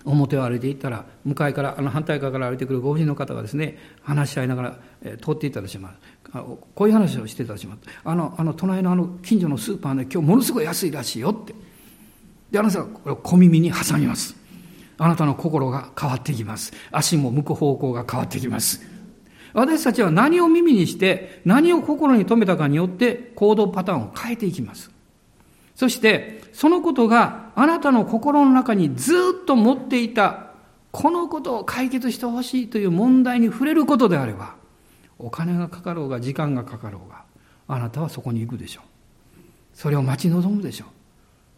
[0.03, 5.97] 表を歩いていったら、向かいから、あの反対側から歩いてくるご婦人の方がですね、話し合いながら、えー、通っていったとします。
[6.32, 7.80] こういう話をしてたします。
[8.04, 11.54] あの、あの、隣のあの、近所のスーパーね、今日ものすごい安いらしいよって。
[12.52, 14.36] で、あなたがこれを小耳に挟みます。
[14.98, 16.74] あなたの心が変わってきます。
[16.91, 18.82] 足も向く方向が変わってきます。
[19.54, 24.91] 私たちは何を耳にして、何を心に留めたかによって行動パターンを変えていきます。
[25.76, 30.52] そして、そのことがあなたの心の中にずっと持っていた、
[30.91, 34.61] このことを解決してほしいという問題に触れることであれば、
[35.21, 37.23] お金がかかろうが時間がかかろうが、
[37.67, 38.84] あなたはそこに行くでしょう。
[39.73, 40.88] それを待ち望むでしょう。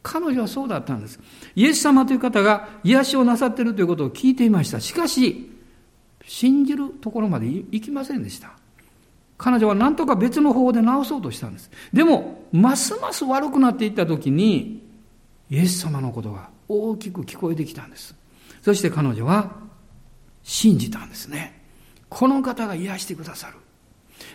[0.04, 1.20] 彼女はそうだったんです。
[1.56, 4.80] イエス様という方が癒しをなさっているということを聞いていました。
[4.80, 5.50] しかし、
[6.26, 8.52] 信じるところまで行きませんでした。
[9.38, 11.72] 彼女は何とか別の方法で治そうとしたんです。
[11.92, 14.84] でも、ますます悪くなっていった時に、
[15.50, 18.16] イエス様のことが大きく聞こえてきたんです。
[18.62, 19.52] そして彼女は
[20.44, 21.63] 信じたんですね。
[22.14, 23.56] この方が癒してくださる。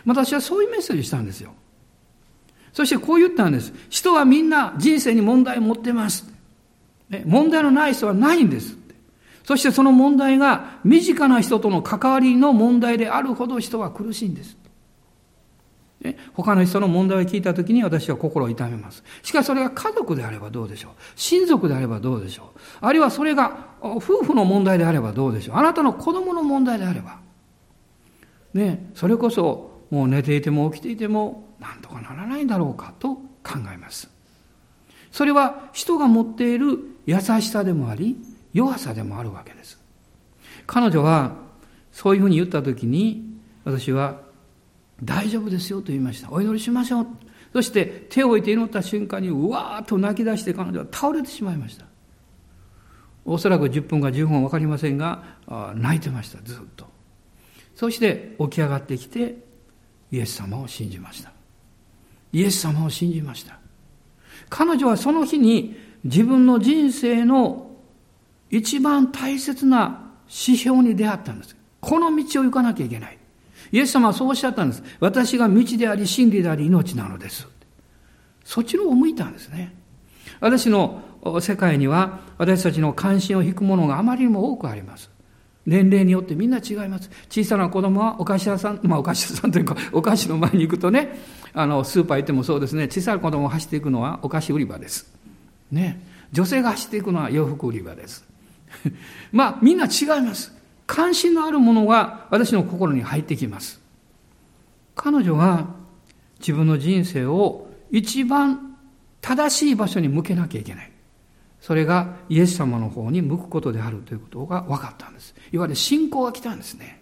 [0.05, 1.53] 私はそういうメッセージしたんですよ。
[2.73, 3.73] そしてこう言ったんです。
[3.89, 6.25] 人はみんな人生に問題を持ってます。
[7.25, 8.77] 問題のない人はないんです。
[9.43, 14.57] そしてその問題が身近な人との関わりの問題であるほど人は苦しいんです。
[16.33, 19.03] 他の人の問題を聞いたときに私は心を痛めます。
[19.23, 27.28] しかしそれが家族であればどうでしょう親族であればどうでしょうあるいはそれが夫婦の問題であればどうでしょうあなたの子供の問題であれば。
[28.53, 34.09] ね、それこそもう寝ていても起きていても何とかならないんだろうかと考えます。
[35.11, 38.17] それは人が持っている優しさでもあり、
[38.53, 39.79] 弱さでもあるわけです。
[40.67, 41.35] 彼女は
[41.91, 44.21] そういうふうに言ったときに、私は
[45.03, 46.31] 大丈夫ですよと言いました。
[46.31, 47.07] お祈りしましょう。
[47.53, 51.85] そして手を置いて祈った瞬間にうわーっと泣き出して彼女は倒れてしまいました。
[53.25, 55.23] おそらく10分か15分分かりませんが、
[55.75, 56.87] 泣いてました、ずっと。
[57.79, 59.37] そして起き上がってきて、
[60.11, 61.31] イエス様を信じました。
[62.33, 63.57] イエス様を信じました。
[64.49, 67.71] 彼女はその日に自分の人生の
[68.49, 71.55] 一番大切な指標に出会ったんです。
[71.79, 73.17] この道を行かなきゃいけない。
[73.71, 74.83] イエス様はそうおっしゃったんです。
[74.99, 77.47] 私が道であり真理であり命なのです。
[78.43, 79.73] そっちの方を向いたんですね。
[80.41, 81.01] 私の
[81.39, 85.09] 世界には私たちの関心を引くものがあまりにも多くあります。
[85.69, 87.11] 年齢によってみんな違います。
[87.29, 91.19] 小さな子供はお菓子屋さん、まあお菓子屋さんというか、 お菓子の前に行くとね、
[91.53, 95.13] あの、スーパー行ってもそうですね、小さい子供が走っていくのはお菓子売り場です。
[95.71, 96.03] ね。
[96.31, 98.25] 女性が走っていくのは洋服売り場です。
[99.31, 100.57] まあ、みんな違います。
[100.87, 103.79] 関心のあるものが私の心に入ってきます。
[104.95, 105.67] 彼女は
[106.39, 108.75] 自分の人生を一番
[109.21, 110.88] 正しい場所に向けなきゃいけない。
[111.61, 115.35] それがイエス様の方に向くことであるということが分かったんです。
[115.51, 117.01] いわゆる信仰が来たんですね。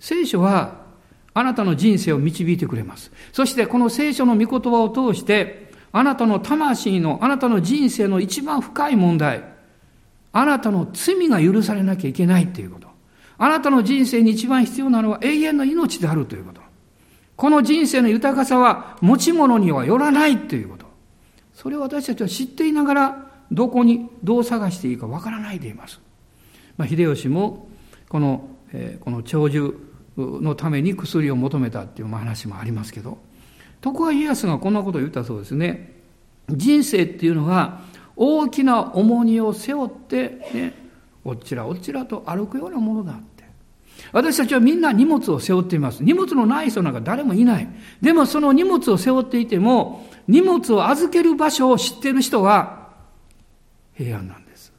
[0.00, 0.88] 聖書は
[1.34, 3.12] あなたの人生を導いてくれます。
[3.32, 9.44] そしてこの聖書の御言葉を通して、あなたの魂の、あなたの人生の一番深い問題、
[10.32, 12.88] あなたの罪が許されなきゃいけないということ。
[13.38, 16.60] あなたの人生に一番必要なのは永遠の命であるということ。
[17.36, 20.86] この人生の豊かさは持ち物にはよらないということ。
[21.54, 26.00] それを私たちは知っていながら、どこにどう探していいかわからないでいます。
[26.76, 27.68] まあ、秀吉も
[28.08, 29.74] この、えー、この長寿
[30.16, 33.18] のために薬を求めたっていう話もありますけど
[33.80, 35.96] 徳川家康がこんなことを言ったそうですね。
[36.50, 37.82] 人生っていうのは
[38.16, 40.74] 大きな重荷を背負って、ね、
[41.24, 43.44] おっちらおっちらと歩くようなものだって。
[44.12, 46.02] 私たちはみんな荷物を背負っています。
[46.02, 47.68] 荷物のない人なんか誰もいない。
[48.00, 52.77] でもその荷物を背負っていても荷物を預ける場所を知ってる人は
[53.98, 54.72] 平安なんです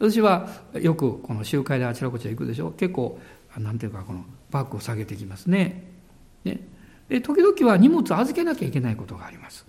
[0.00, 3.20] 私はよくこの集会であちらこちら行くでしょ結構
[3.56, 5.84] なんていうかこのバッグを下げてきますね
[6.44, 6.60] ね
[7.08, 9.66] で時々は荷物預けなきゃいけないことがあります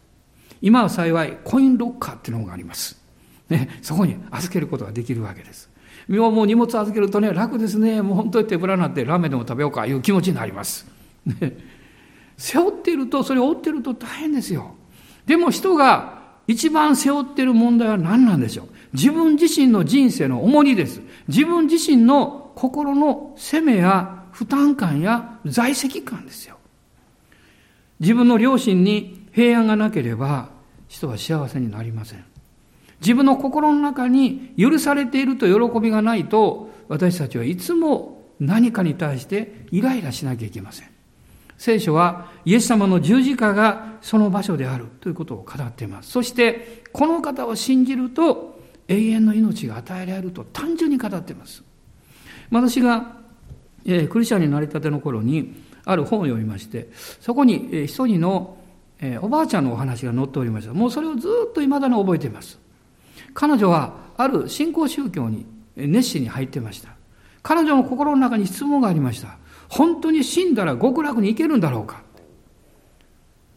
[0.62, 3.00] 今は幸いコインロッカーっていうのがあります。
[3.50, 5.70] ね、そこに預けることができるわけです。
[6.08, 8.02] もう荷物預けるとね、楽ですね。
[8.02, 10.88] もう本当に手ぶらになってラーメンでも食べようかいう気持ちになります。
[11.26, 11.58] ね、
[12.38, 14.76] 背負っていると、それを追っていると大変ですよ。
[15.26, 16.19] でも人が
[16.50, 18.68] 一番背負っている問題は何なんでしょう？
[18.94, 21.00] 自分自身の人生の重荷です。
[21.28, 26.58] 自分自身の心の責めや負担感や在籍感ですよ。
[28.00, 30.50] 自分の両親に平安がなければ
[30.88, 32.26] 人は幸せになりません。
[33.00, 40.90] 自分の心の中に許されていると喜びがないと私たちはいつも何かに対してイライラしなきゃいけません。
[41.60, 46.10] 聖書はイエス様の十字架がその場所であるということを語っています。
[46.10, 51.64] そしてこの方を信じると永遠の命が与えられると単純に語っています。
[52.50, 53.20] 私が、
[53.86, 55.54] えクリスチャンになりたての頃に
[55.86, 56.90] ある本を読みまして
[57.22, 58.58] そこに、え一人の
[59.02, 60.74] えー、おばあちゃんのお話が載っておりました。
[60.74, 62.60] もうそれをずっと未だに覚えています。
[63.34, 65.46] 彼女はある信仰宗教に
[65.76, 66.90] 熱心に入ってました。
[67.42, 69.38] 彼女の心の中に質問がありました。
[69.70, 72.04] 本当に死んだら極楽に行けるんだろうか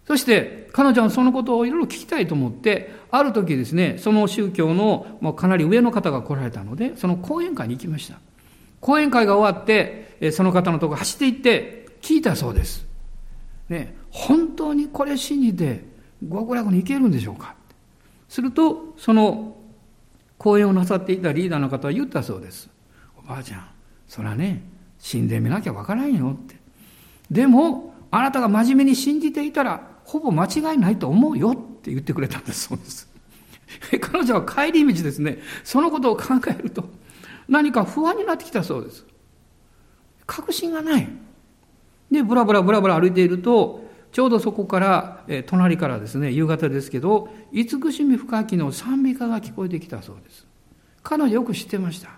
[0.06, 8.18] そして彼女はそのことをいろいろ聞きたいと思って、ある時ですね、その宗教のもうかなり上の方が来られたので、その講演会に行きました。
[8.80, 12.86] 講演会が終わって、その方のとこ走って行って聞いたそうです。
[13.68, 15.84] ね、本当にこれ信じて
[16.30, 17.54] 極楽に行けるんでしょうか
[18.28, 19.56] するとその
[20.36, 22.68] 講演をなさっていたリーダーの方は言ったそうです
[23.18, 23.68] おばあちゃん
[24.08, 24.62] それはね
[25.02, 26.56] 死んでみなきゃわからんよって
[27.30, 33.08] でもあなたが真面目に信じていたらほぼ間違いないと思うよって言ってくれたんですそうです
[34.00, 36.88] 彼女は帰り道ですねそのことを考えると
[37.48, 39.04] 何か不安になってきたそうです
[40.24, 41.08] 確信がない
[42.10, 50.46] でブラブラブラブラ歩いているとちょうどそこから、え隣からですね、夕方ですけど、慈しみ深きの賛美歌が聞こえてきたそうです。
[51.02, 52.10] 彼女よく知ってました。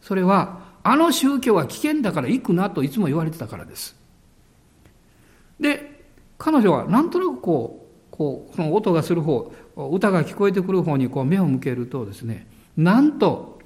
[0.00, 3.96] それは、あの宗教は危険だから行くなといつも言われてたからです。
[5.58, 6.04] で、
[6.38, 13.58] 彼女はなんとなくこう、こう、その音がする方、歌が聞こえてくる方にこう目を向けるとですね、なんと、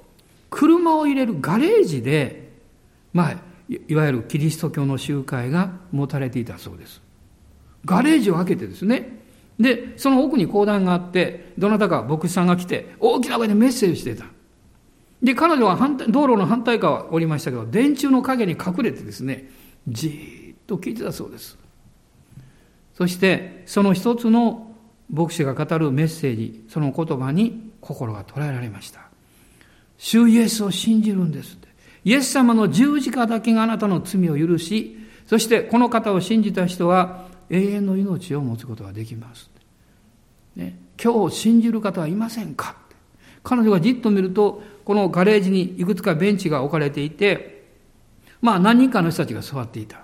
[0.49, 2.53] 車を入れるガレージで、
[3.13, 3.37] まあ、
[3.69, 7.03] いわゆるキリスト教の集会が持たれていたそうです。
[7.85, 9.19] ガレージを開けてですね、
[9.59, 14.25] で、その奥に講談があって、どなたか牧師さんが来て、大きな声でメッセージしてた。
[15.23, 19.51] で、彼女は反対道路の反対側おりましたけど、電柱の陰に隠れてですね、
[19.89, 21.59] じーっと聞いてたそうです。
[22.95, 24.75] そして、その一つの
[25.11, 29.09] 牧師が語るメッセージ、その言葉に心が捉えられました。
[29.97, 31.59] 主イエスを信じるんです。
[32.05, 39.51] イエス様の十字架だけがあなたの罪を許し、そしてこの方を信じた人は永遠の命を持つことができます。
[40.57, 42.77] ね、今日信じる方はいませんか
[43.43, 47.63] 彼女がじっと見ると、このガレージにいくつかベンチが置かれていて、
[48.41, 50.01] まあ何人かの人たちが座っていた。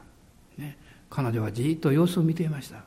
[0.58, 0.76] ね、
[1.08, 2.82] 彼女はじっと様子を見ていました。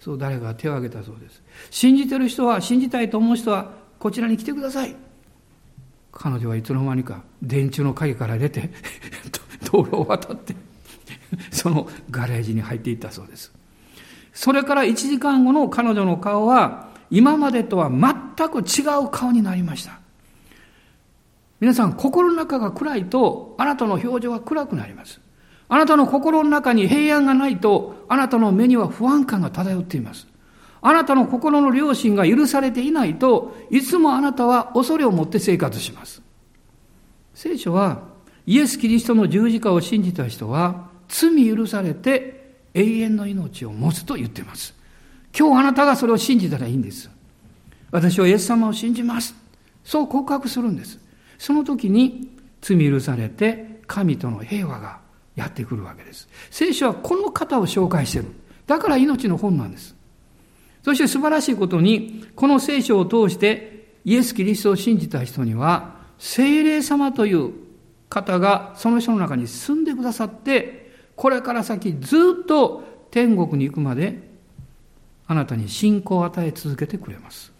[0.00, 1.42] そう誰かが手を挙げたそうです。
[1.70, 4.96] 信じてる人は、信じたいと思う人は、こちらに来てください。
[6.10, 8.70] 彼女はいつの間にか電柱の陰から出て
[9.70, 10.56] 道路を渡って
[11.50, 13.52] そのガレージに入っていったそうです。
[14.32, 20.01] それから1時間後の彼女の顔は今までとは全く違う顔になりました。
[21.62, 25.20] 皆さん、心の中が暗いと、あなたの表情は暗くなります。
[25.68, 30.26] あなたの心の中に平安がないと、あなたの目には不安感が漂っています。
[30.80, 36.20] あなたの心の良心が許されていないといつもあなたは恐れを持って生活します。
[37.32, 38.02] 聖書は
[38.44, 44.74] イエス・キリストの十字架を信じた人は罪許されて永遠の命を持つと言っています。
[45.38, 47.08] 今日あなたがそれを信じたらいいんです。
[47.92, 49.36] 私はイエス様を信じます。
[49.84, 51.01] そう告白するんです。
[51.42, 52.28] その時に
[52.60, 55.00] 罪許されて神との平和が
[55.34, 56.28] やってくるわけです。
[56.52, 58.26] 聖書はこの方を紹介してる。
[58.68, 59.96] だから命の本なんです。
[60.84, 67.50] そして素晴らしいことに、この聖書を通してイエス・キリストを信じた人には、精霊様という
[68.08, 74.22] 方がその人の中に住んでくださって、これから先ずっと天国に行くまで
[75.26, 77.51] あなたに信仰を与え続けてくれます。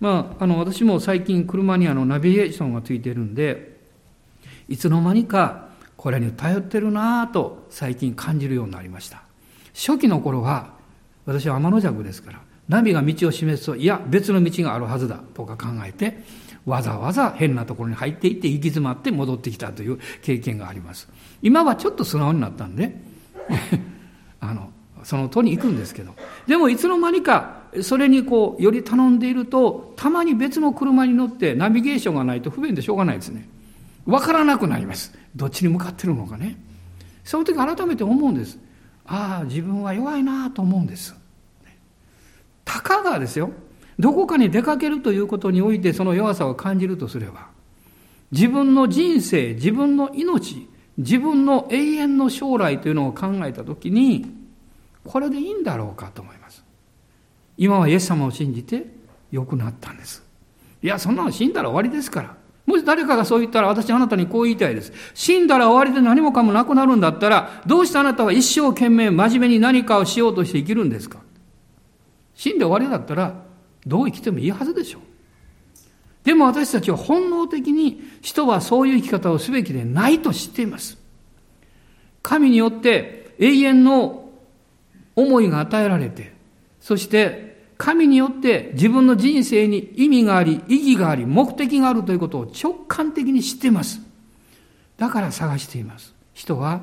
[0.00, 3.78] まあ、あの私も最近車にあのナビゲーションがついてるんで
[4.68, 9.22] いつの間にかこれに頼ってるなと最近感じるようになりました。
[9.74, 10.72] 初期の頃は
[11.26, 16.22] 私は天の弱ですからナビが道を示すといや別の道があるはずだとか考えて
[16.64, 21.08] わざわざ変なところに入っていって行き詰まって戻ってきたという経験があります。
[21.42, 22.94] 今はちょっと素直になったんで
[24.40, 24.70] あの
[25.02, 26.14] その通りに行くんですけど
[26.46, 33.48] でもいつの間にかそれにこうより頼んでいるとたまに別の車に乗ってナビゲーションがないと不便でしょうがないですね。
[34.06, 35.16] 分からなくなります。
[35.36, 36.58] どっちに向かってるのかね。
[37.24, 38.58] その時改めて思うんです。
[39.06, 41.14] ああ自分は弱いなと思うんです。
[42.64, 43.50] たかがですよ。
[43.98, 47.48] どこかに出かけるということにおいてその弱さを感じるとすれば
[48.32, 54.26] 自分の人生自分の命自分の永遠の将来というのを考えた時に
[55.04, 56.39] これでいいんだろうかと思います。
[57.60, 58.86] 今はイエス様を信じて
[59.30, 60.24] 良くなったんです
[60.82, 62.40] いやそんなの死んだら終わりですから
[62.70, 64.92] もし誰かがそう言ったら私あなたにこう言いたいです。
[65.14, 71.18] 死んだら終わりで何もかもなくなるんだったら、どうしてあなたは一生懸命真面目に何かをしようとして生きるんですか
[72.34, 73.42] 死んで終わりだったら、
[73.84, 75.02] どう生きてもいいはずでしょう。
[76.22, 80.96] でも私たちは本能的に人はそういう生き方をすべきでないと知っています。
[82.22, 84.30] 神によって永遠の
[85.16, 86.32] 思いが与えられて、
[86.78, 87.49] そして
[87.80, 94.02] 神によって自分の人生に意味があり、意義があり、目的があるということを直感的に知っています。
[94.98, 96.14] だから探しています。
[96.34, 96.82] 人は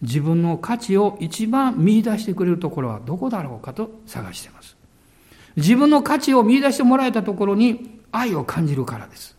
[0.00, 4.74] 自分の価値を一番見出してくれるところはどこだろうかと探しています。
[5.56, 9.36] 自分の価値を見出してもらえたところに愛を感じるからです。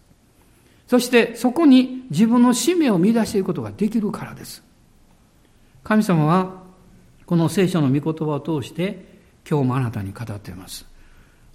[0.85, 4.61] そしてそこに自分の使命を見出していくことができるからです。
[5.83, 6.61] 神様は
[7.25, 9.12] この聖書の御言葉を通して
[9.49, 10.85] 今日もあなたに語っています。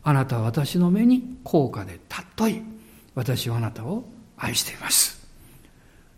[0.03, 2.63] あなたは私の目に高価で尊い。
[3.15, 4.05] 私はあなたを
[4.37, 5.27] 愛しています。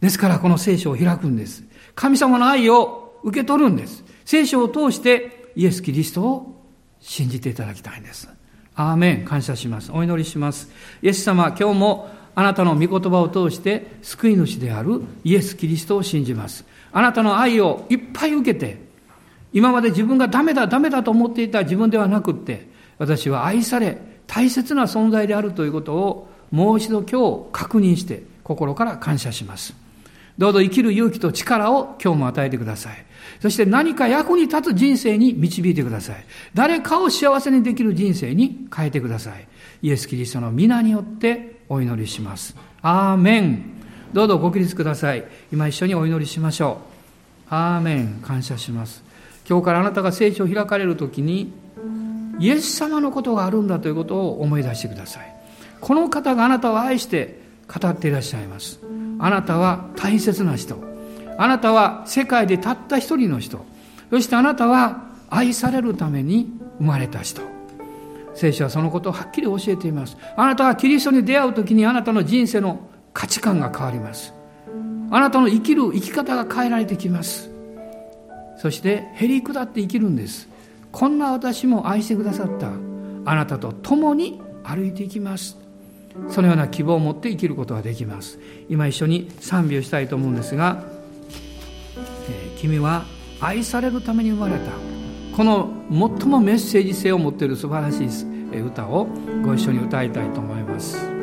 [0.00, 1.64] ですからこの聖書を開くんです。
[1.94, 4.04] 神様の愛を受け取るんです。
[4.24, 6.64] 聖書を通してイエス・キリストを
[7.00, 8.28] 信じていただきたいんです。
[8.74, 9.24] アーメン。
[9.24, 9.90] 感謝します。
[9.92, 10.70] お祈りします。
[11.02, 16.64] イエス様、今日もあなたの御言葉を通して救い主であるイエス・キリストを信じます。
[16.92, 18.89] あなたの愛をいっぱい受けて、
[19.52, 29.74] 今まで自分がダメだ、ダメだと思っていた自分ではなくって、私は愛され、大切な存在であるということをもう一度今日確認して心から感謝します。
[30.38, 33.04] どうぞ生きる勇気と力を今日も与えてください。
[33.40, 36.24] そして何か役に立つ人生に導いてください。
[36.54, 39.46] 誰かを幸せにできる人生に変えてください。
[39.82, 42.56] イエス・キリストの皆によってお祈りします。
[42.82, 43.62] アーメン。
[44.12, 45.24] どうぞご起立ください。
[45.52, 46.80] 今一緒にお祈りしましょ
[47.50, 47.54] う。
[47.54, 48.20] アーメン。
[48.22, 49.09] 感謝します。
[49.50, 51.52] 今日からあなたが聖書を開かれる時に
[52.38, 55.34] イエス様のことがあるんだということを思い出してください。
[55.80, 58.78] この方があなたを愛して語っていらっしゃいます。
[59.18, 60.76] あなたは大切な人。
[61.36, 63.66] あなたは世界でたった一人の人。
[64.10, 67.42] そしてあなたは愛されるために生まれた人。
[68.36, 70.16] 聖書はそのことをはっきり教えています。
[70.36, 74.32] あなたがキリストに出会う時にあなたの人生の価値観が変わります。
[75.10, 77.49] あなたの生きる生き方が変えられてきます。
[78.60, 80.46] そしてへり下って生きるんです。
[80.92, 82.70] こんな私も愛してくださった。
[83.24, 85.56] あなたと共に歩いていきます。
[86.28, 88.38] そのような希望を持って生きることができます。
[88.68, 90.84] 今一緒に賛美をしたいと思うんですが、
[92.28, 93.04] えー、君は
[93.40, 94.72] 愛されるために生まれた。
[95.34, 95.70] この
[96.18, 99.06] 最もメッセージ性を持っている素晴らしい歌を
[99.42, 101.19] ご一緒に歌いたいと思います。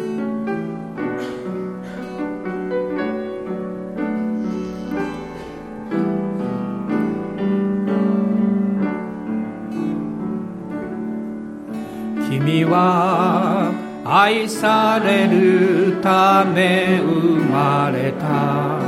[12.48, 13.74] 君は
[14.06, 18.80] 愛されるため生まれた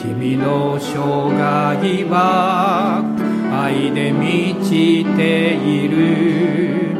[0.00, 3.04] 君の生涯は
[3.52, 6.96] 愛で満ちている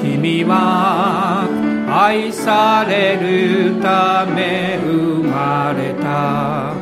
[0.00, 1.48] 君は
[1.90, 6.74] 愛されるため生まれた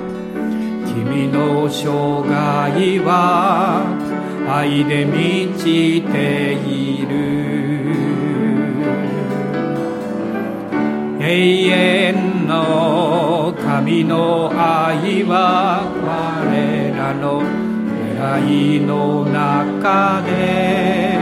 [0.92, 3.86] 君の生涯は
[4.46, 7.45] 愛で満ちている。
[11.28, 17.42] 永遠の神の愛は我らの
[18.16, 21.18] 願いの中で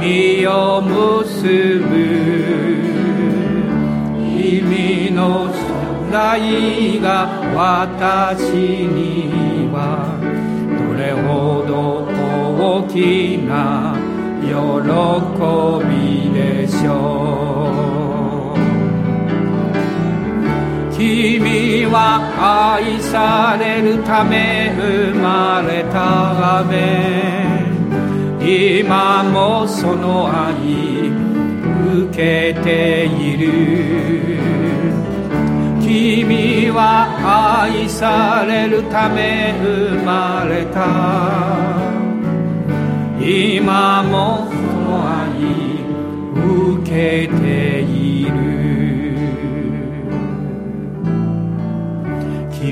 [0.00, 1.94] 実を結ぶ
[4.26, 8.40] 意味の将来が私
[8.88, 10.18] には
[10.80, 12.08] どれほど
[12.80, 13.94] 大きな
[14.42, 14.50] 喜
[15.86, 17.95] びでしょう。
[20.96, 27.66] 君は愛されるため生まれため
[28.40, 31.08] 今もその愛
[32.04, 34.46] 受けている。
[35.80, 40.86] 君は愛されるため生まれた。
[43.20, 45.32] 今もその愛
[46.74, 48.55] 受けている。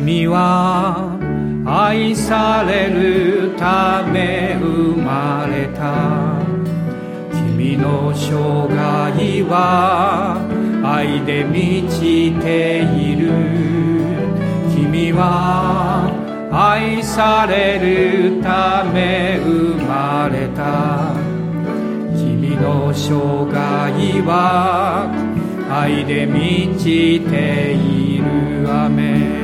[0.05, 1.17] 君は
[1.65, 6.45] 愛されるため生まれた。
[7.33, 10.37] 君の生涯は
[10.85, 13.33] 愛で満ちている。
[14.77, 16.13] 君は
[16.53, 21.15] 愛されるため生まれた。
[22.15, 25.09] 君の生涯は
[25.73, 28.69] 愛で満ちている。
[28.71, 29.44] 雨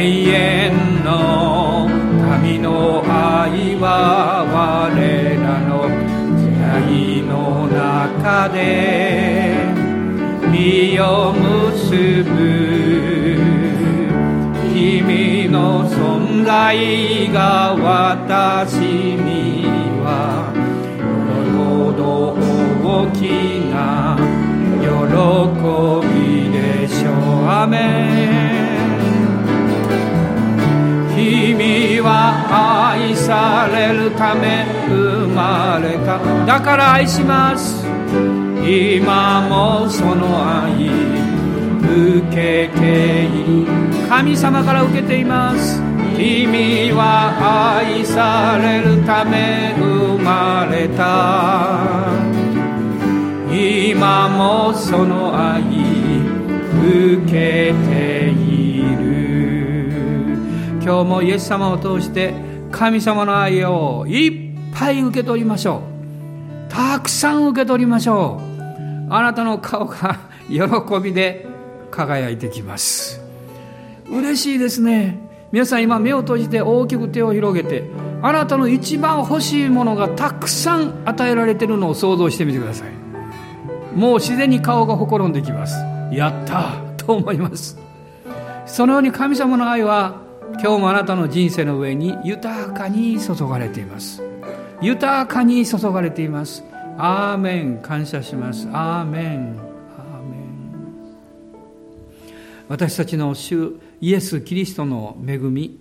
[0.00, 1.88] 遠の
[2.30, 4.94] 神の愛は我
[5.36, 5.88] らの
[6.38, 9.56] 出会いの中で
[10.50, 12.28] 身を結ぶ
[14.72, 19.66] 君の存在が私に
[20.04, 20.52] は
[20.98, 22.36] よほど
[22.86, 23.20] 大き
[23.72, 24.16] な
[24.80, 24.86] 喜
[26.06, 27.14] びでしょう。
[27.50, 28.67] アメ
[32.00, 36.18] は愛されるため生まれた。
[36.46, 37.84] だから愛します。
[38.64, 40.88] 今もその愛
[41.80, 44.08] 受けている。
[44.08, 45.82] 神様から受けています。
[46.16, 52.08] 君は愛されるため生まれた。
[53.50, 55.62] 今もその愛
[56.82, 58.07] 受けている
[60.88, 62.32] 今日もイエス様を通して
[62.72, 65.82] 神様の愛をいっぱい受け取りましょ
[66.66, 66.72] う。
[66.72, 69.12] たくさん受け取りましょう。
[69.12, 70.18] あなたの顔が
[70.48, 70.64] 喜
[71.02, 71.46] びで
[71.90, 73.20] 輝いてきます。
[74.10, 75.18] 嬉しいですね。
[75.52, 77.84] 皆さん今目を閉じて大きく手を広げて
[78.22, 82.88] あなたの一番欲しいものがたくさん与えられてるのを想像してみてください。
[83.94, 85.76] もう自然に顔がほころんできます。
[86.10, 87.78] やったと思います。
[88.64, 94.22] そのように神様の愛は今日もあなたの人生の上に豊かに注がれています。
[94.80, 96.64] 豊かに注がれています。
[96.96, 97.78] アーメン。
[97.78, 98.68] 感謝します。
[98.72, 99.58] アーメン。
[99.58, 100.58] アーメン。
[102.68, 105.78] 私たちの主イエス・キリストの恵み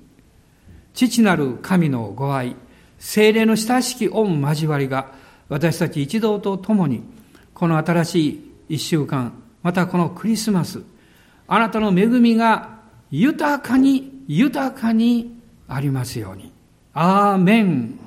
[0.93, 2.55] 父なる神のご愛
[2.97, 5.11] 精霊の親しき御交わりが
[5.49, 7.03] 私たち一同と共に
[7.53, 10.81] この新しい一週間またこのクリスマス
[11.47, 12.79] あなたの恵みが
[13.11, 16.51] 豊かに豊かにありますように。
[16.93, 18.06] アーメン。